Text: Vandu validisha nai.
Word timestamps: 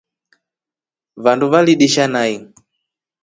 Vandu 1.27 1.45
validisha 1.51 2.05
nai. 2.13 2.33